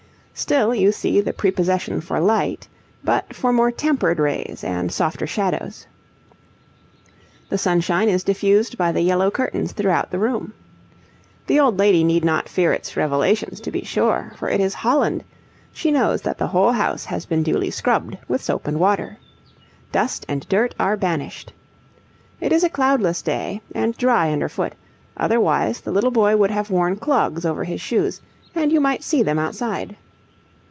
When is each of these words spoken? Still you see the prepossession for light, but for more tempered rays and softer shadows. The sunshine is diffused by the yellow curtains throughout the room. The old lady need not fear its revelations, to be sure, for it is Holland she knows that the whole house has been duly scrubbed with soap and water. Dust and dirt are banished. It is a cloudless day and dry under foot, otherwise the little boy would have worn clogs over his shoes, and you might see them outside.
Still 0.33 0.73
you 0.73 0.91
see 0.91 1.21
the 1.21 1.33
prepossession 1.33 2.01
for 2.01 2.19
light, 2.19 2.67
but 3.03 3.35
for 3.35 3.53
more 3.53 3.71
tempered 3.71 4.17
rays 4.17 4.63
and 4.63 4.91
softer 4.91 5.27
shadows. 5.27 5.85
The 7.49 7.59
sunshine 7.59 8.09
is 8.09 8.23
diffused 8.23 8.75
by 8.75 8.91
the 8.91 9.01
yellow 9.01 9.29
curtains 9.29 9.71
throughout 9.71 10.09
the 10.09 10.17
room. 10.17 10.53
The 11.45 11.59
old 11.59 11.77
lady 11.77 12.03
need 12.03 12.25
not 12.25 12.49
fear 12.49 12.73
its 12.73 12.97
revelations, 12.97 13.61
to 13.61 13.71
be 13.71 13.83
sure, 13.83 14.33
for 14.35 14.49
it 14.49 14.59
is 14.59 14.73
Holland 14.73 15.23
she 15.71 15.91
knows 15.91 16.23
that 16.23 16.39
the 16.39 16.47
whole 16.47 16.71
house 16.71 17.05
has 17.05 17.27
been 17.27 17.43
duly 17.43 17.69
scrubbed 17.69 18.17
with 18.27 18.41
soap 18.41 18.65
and 18.67 18.79
water. 18.79 19.17
Dust 19.91 20.25
and 20.27 20.49
dirt 20.49 20.73
are 20.79 20.97
banished. 20.97 21.53
It 22.39 22.51
is 22.51 22.63
a 22.63 22.69
cloudless 22.69 23.21
day 23.21 23.61
and 23.75 23.95
dry 23.95 24.31
under 24.33 24.49
foot, 24.49 24.73
otherwise 25.15 25.81
the 25.81 25.91
little 25.91 26.09
boy 26.09 26.35
would 26.35 26.49
have 26.51 26.71
worn 26.71 26.95
clogs 26.95 27.45
over 27.45 27.63
his 27.63 27.79
shoes, 27.81 28.21
and 28.55 28.71
you 28.71 28.81
might 28.81 29.03
see 29.03 29.21
them 29.21 29.37
outside. 29.37 29.95